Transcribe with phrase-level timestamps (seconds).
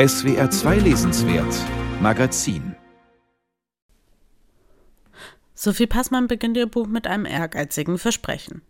[0.00, 1.56] SWR 2 Lesenswert
[2.00, 2.76] Magazin
[5.54, 8.62] Sophie Passmann beginnt ihr Buch mit einem ehrgeizigen Versprechen.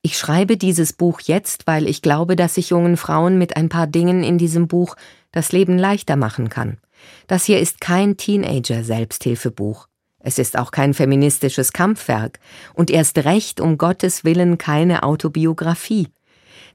[0.00, 3.86] Ich schreibe dieses Buch jetzt, weil ich glaube, dass ich jungen Frauen mit ein paar
[3.86, 4.96] Dingen in diesem Buch
[5.32, 6.78] das Leben leichter machen kann.
[7.26, 9.86] Das hier ist kein Teenager-Selbsthilfebuch.
[10.18, 12.38] Es ist auch kein feministisches Kampfwerk
[12.72, 16.08] und erst recht um Gottes Willen keine Autobiografie.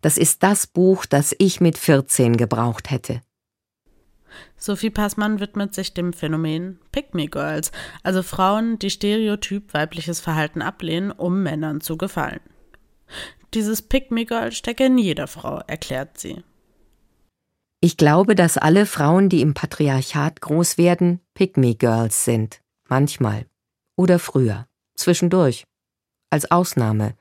[0.01, 3.21] Das ist das Buch, das ich mit 14 gebraucht hätte.
[4.57, 7.71] Sophie Passmann widmet sich dem Phänomen Pick-me Girls,
[8.03, 12.41] also Frauen, die stereotyp weibliches Verhalten ablehnen, um Männern zu gefallen.
[13.53, 16.43] Dieses Pick-me Girl stecke in jeder Frau, erklärt sie.
[17.81, 22.61] Ich glaube, dass alle Frauen, die im Patriarchat groß werden, Pick-me Girls sind.
[22.89, 23.45] Manchmal.
[23.95, 24.67] Oder früher.
[24.95, 25.63] Zwischendurch.
[26.29, 27.15] Als Ausnahme.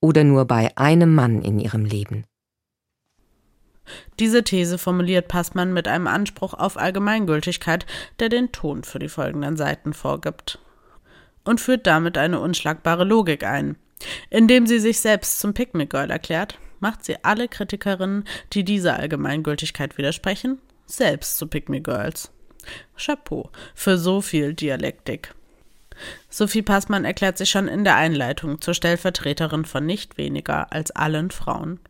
[0.00, 2.24] Oder nur bei einem Mann in ihrem Leben.
[4.20, 7.86] Diese These formuliert Passmann mit einem Anspruch auf Allgemeingültigkeit,
[8.18, 10.58] der den Ton für die folgenden Seiten vorgibt.
[11.42, 13.76] Und führt damit eine unschlagbare Logik ein.
[14.28, 20.58] Indem sie sich selbst zum Pick-me-Girl erklärt, macht sie alle Kritikerinnen, die dieser Allgemeingültigkeit widersprechen,
[20.84, 22.30] selbst zu Pick-me-Girls.
[22.98, 25.34] Chapeau für so viel Dialektik.
[26.28, 31.30] Sophie Passmann erklärt sich schon in der Einleitung zur Stellvertreterin von nicht weniger als allen
[31.30, 31.80] Frauen.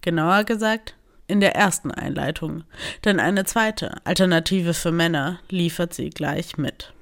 [0.00, 0.96] Genauer gesagt,
[1.30, 2.64] in der ersten Einleitung,
[3.04, 6.92] denn eine zweite, Alternative für Männer, liefert sie gleich mit.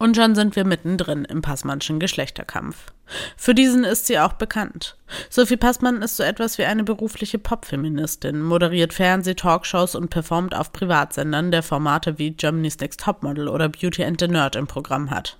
[0.00, 2.94] Und schon sind wir mittendrin im Passmannschen Geschlechterkampf.
[3.36, 4.96] Für diesen ist sie auch bekannt.
[5.28, 11.50] Sophie Passmann ist so etwas wie eine berufliche Popfeministin, moderiert Fernseh-Talkshows und performt auf Privatsendern,
[11.50, 15.36] der Formate wie Germany's Next Topmodel oder Beauty and the Nerd im Programm hat.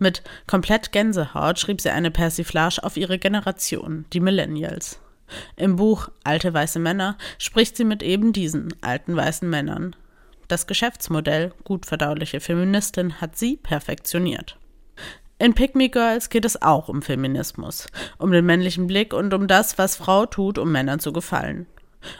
[0.00, 4.98] Mit komplett Gänsehaut schrieb sie eine Persiflage auf ihre Generation, die Millennials.
[5.56, 9.96] Im Buch Alte weiße Männer spricht sie mit eben diesen alten weißen Männern.
[10.48, 14.58] Das Geschäftsmodell gut verdauliche Feministin hat sie perfektioniert.
[15.38, 17.86] In Pick Me Girls geht es auch um Feminismus,
[18.18, 21.66] um den männlichen Blick und um das, was Frau tut, um Männern zu gefallen.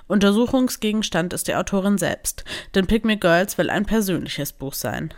[0.07, 5.13] Untersuchungsgegenstand ist die Autorin selbst, denn Pick Me Girls will ein persönliches Buch sein.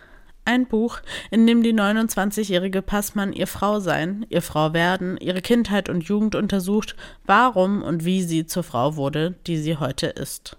[0.44, 0.98] Ein Buch,
[1.30, 6.34] in dem die 29-jährige Passmann ihr Frau sein, ihr Frau werden, ihre Kindheit und Jugend
[6.34, 10.56] untersucht, warum und wie sie zur Frau wurde, die sie heute ist.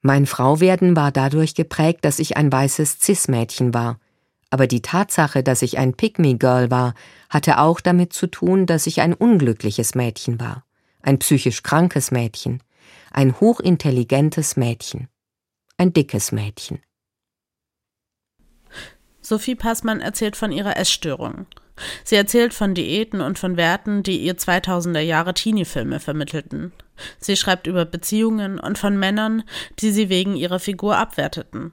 [0.00, 3.98] Mein Frauwerden war dadurch geprägt, dass ich ein weißes Cis-Mädchen war.
[4.48, 6.94] Aber die Tatsache, dass ich ein Pick-me-Girl war,
[7.28, 10.64] hatte auch damit zu tun, dass ich ein unglückliches Mädchen war,
[11.02, 12.62] ein psychisch krankes Mädchen,
[13.10, 15.08] ein hochintelligentes Mädchen,
[15.76, 16.78] ein dickes Mädchen.
[19.28, 21.44] Sophie Passmann erzählt von ihrer Essstörung.
[22.02, 26.72] Sie erzählt von Diäten und von Werten, die ihr 2000er Jahre Teenie-Filme vermittelten.
[27.18, 29.42] Sie schreibt über Beziehungen und von Männern,
[29.80, 31.72] die sie wegen ihrer Figur abwerteten.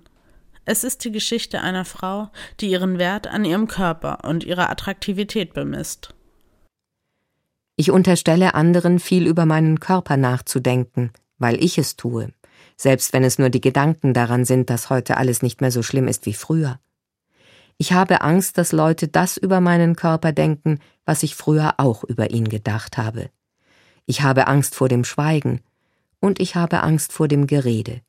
[0.66, 2.30] Es ist die Geschichte einer Frau,
[2.60, 6.14] die ihren Wert an ihrem Körper und ihrer Attraktivität bemisst.
[7.78, 12.34] Ich unterstelle anderen viel über meinen Körper nachzudenken, weil ich es tue,
[12.76, 16.10] selbst wenn es nur die Gedanken daran sind, dass heute alles nicht mehr so schlimm
[16.10, 16.80] ist wie früher.
[17.78, 22.32] Ich habe Angst, dass Leute das über meinen Körper denken, was ich früher auch über
[22.32, 23.30] ihn gedacht habe.
[24.06, 25.62] Ich habe Angst vor dem Schweigen
[26.20, 28.02] und ich habe Angst vor dem Gerede.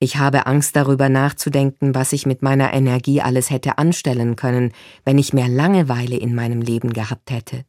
[0.00, 4.72] Ich habe Angst darüber nachzudenken, was ich mit meiner Energie alles hätte anstellen können,
[5.04, 7.64] wenn ich mehr Langeweile in meinem Leben gehabt hätte.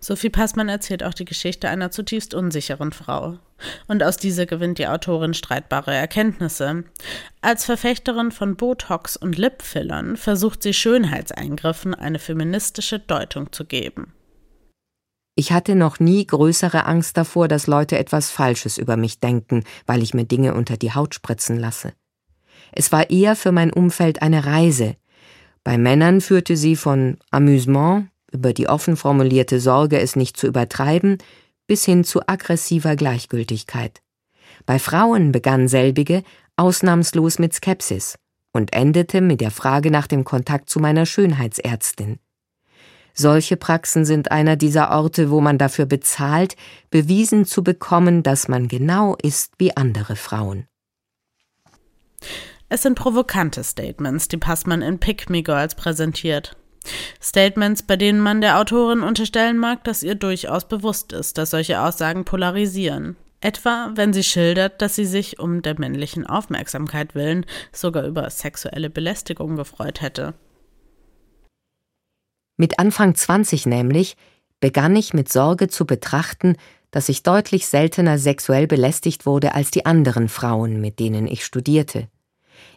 [0.00, 3.38] Sophie Passmann erzählt auch die Geschichte einer zutiefst unsicheren Frau.
[3.86, 6.84] Und aus dieser gewinnt die Autorin streitbare Erkenntnisse.
[7.40, 14.12] Als Verfechterin von Botox und Lipfillern versucht sie Schönheitseingriffen eine feministische Deutung zu geben.
[15.34, 20.02] Ich hatte noch nie größere Angst davor, dass Leute etwas Falsches über mich denken, weil
[20.02, 21.92] ich mir Dinge unter die Haut spritzen lasse.
[22.72, 24.96] Es war eher für mein Umfeld eine Reise.
[25.62, 31.18] Bei Männern führte sie von Amüsement über die offen formulierte Sorge, es nicht zu übertreiben,
[31.68, 34.02] bis hin zu aggressiver Gleichgültigkeit.
[34.66, 36.24] Bei Frauen begann selbige
[36.56, 38.18] ausnahmslos mit Skepsis
[38.52, 42.18] und endete mit der Frage nach dem Kontakt zu meiner Schönheitsärztin.
[43.14, 46.56] Solche Praxen sind einer dieser Orte, wo man dafür bezahlt,
[46.90, 50.66] bewiesen zu bekommen, dass man genau ist wie andere Frauen.
[52.68, 56.56] Es sind provokante Statements, die Passmann in Pick Me Girls präsentiert.
[57.22, 61.80] Statements, bei denen man der Autorin unterstellen mag, dass ihr durchaus bewusst ist, dass solche
[61.80, 63.16] Aussagen polarisieren.
[63.40, 68.90] Etwa, wenn sie schildert, dass sie sich um der männlichen Aufmerksamkeit willen sogar über sexuelle
[68.90, 70.34] Belästigung gefreut hätte.
[72.56, 74.16] Mit Anfang 20 nämlich
[74.60, 76.56] begann ich mit Sorge zu betrachten,
[76.90, 82.08] dass ich deutlich seltener sexuell belästigt wurde als die anderen Frauen, mit denen ich studierte.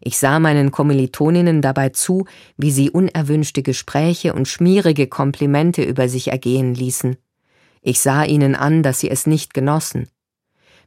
[0.02, 2.26] Ich sah meinen Kommilitoninnen dabei zu,
[2.58, 7.18] wie sie unerwünschte Gespräche und schmierige Komplimente über sich ergehen ließen.
[7.82, 10.10] Ich sah ihnen an, dass sie es nicht genossen.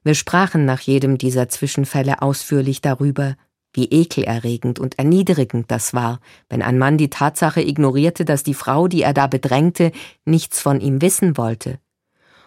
[0.02, 3.36] Wir sprachen nach jedem dieser Zwischenfälle ausführlich darüber,
[3.72, 8.88] wie ekelerregend und erniedrigend das war, wenn ein Mann die Tatsache ignorierte, dass die Frau,
[8.88, 9.92] die er da bedrängte,
[10.24, 11.78] nichts von ihm wissen wollte.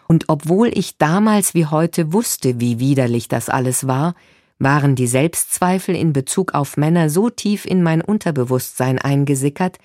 [0.06, 4.14] Und obwohl ich damals wie heute wusste, wie widerlich das alles war,
[4.58, 9.78] waren die Selbstzweifel in Bezug auf Männer so tief in mein Unterbewusstsein eingesickert,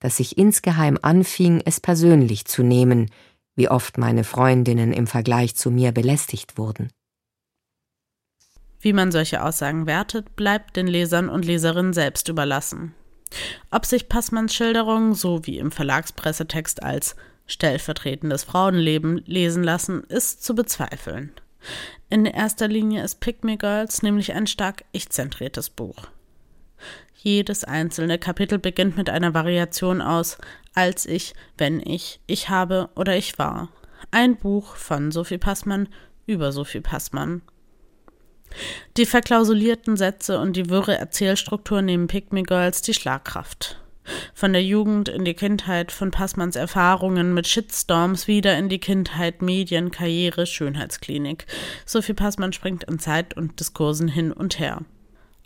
[0.00, 3.10] dass ich insgeheim anfing, es persönlich zu nehmen,
[3.54, 6.90] wie oft meine Freundinnen im Vergleich zu mir belästigt wurden.
[8.80, 12.94] Wie man solche Aussagen wertet, bleibt den Lesern und Leserinnen selbst überlassen.
[13.70, 20.54] Ob sich Passmanns Schilderungen so wie im Verlagspressetext als stellvertretendes Frauenleben lesen lassen, ist zu
[20.54, 21.32] bezweifeln.
[22.08, 26.06] In erster Linie ist Pick Me Girls nämlich ein stark ich-zentriertes Buch.
[27.14, 30.38] Jedes einzelne Kapitel beginnt mit einer Variation aus
[30.74, 33.70] als ich, wenn ich, ich habe oder ich war.
[34.10, 35.88] Ein Buch von Sophie Passmann
[36.26, 37.42] über Sophie Passmann.
[38.96, 43.80] Die verklausulierten Sätze und die wirre Erzählstruktur nehmen Pick Me Girls die Schlagkraft.
[44.34, 49.42] Von der Jugend in die Kindheit, von Passmanns Erfahrungen mit Shitstorms wieder in die Kindheit,
[49.42, 51.46] Medien, Karriere, Schönheitsklinik.
[51.84, 54.82] Sophie Passmann springt in Zeit und Diskursen hin und her.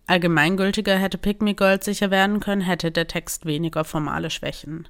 [0.07, 4.89] Allgemeingültiger hätte Pick Me Gold sicher werden können, hätte der Text weniger formale Schwächen.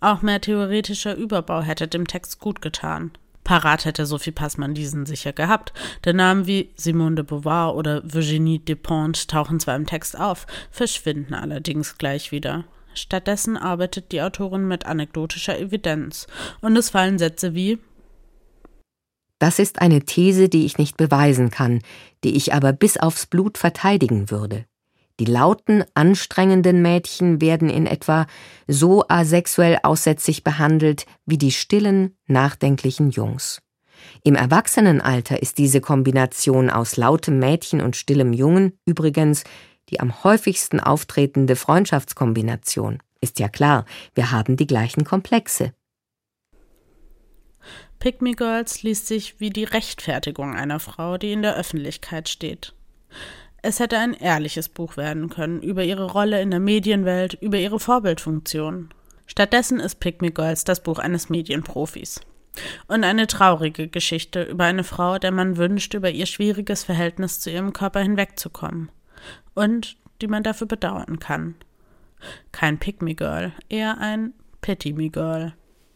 [0.00, 3.12] Auch mehr theoretischer Überbau hätte dem Text gut getan.
[3.48, 5.72] Parat hätte Sophie Passmann diesen sicher gehabt,
[6.04, 11.34] denn Namen wie Simone de Beauvoir oder Virginie Despentes tauchen zwar im Text auf, verschwinden
[11.34, 12.64] allerdings gleich wieder.
[12.98, 16.26] Stattdessen arbeitet die Autorin mit anekdotischer Evidenz,
[16.60, 17.78] und es fallen Sätze wie
[19.38, 21.80] Das ist eine These, die ich nicht beweisen kann,
[22.24, 24.64] die ich aber bis aufs Blut verteidigen würde.
[25.20, 28.26] Die lauten, anstrengenden Mädchen werden in etwa
[28.68, 33.60] so asexuell aussätzig behandelt wie die stillen, nachdenklichen Jungs.
[34.22, 39.42] Im Erwachsenenalter ist diese Kombination aus lautem Mädchen und stillem Jungen übrigens
[39.90, 42.98] die am häufigsten auftretende Freundschaftskombination.
[43.20, 45.72] Ist ja klar, wir haben die gleichen Komplexe.
[47.98, 52.74] Pick Me Girls liest sich wie die Rechtfertigung einer Frau, die in der Öffentlichkeit steht.
[53.60, 57.80] Es hätte ein ehrliches Buch werden können über ihre Rolle in der Medienwelt, über ihre
[57.80, 58.90] Vorbildfunktion.
[59.26, 62.20] Stattdessen ist Pick Me Girls das Buch eines Medienprofis.
[62.86, 67.50] Und eine traurige Geschichte über eine Frau, der man wünscht, über ihr schwieriges Verhältnis zu
[67.50, 68.90] ihrem Körper hinwegzukommen
[69.54, 71.54] und die man dafür bedauern kann.
[72.52, 75.54] Kein Pick Me Girl, eher ein Pity Me Girl.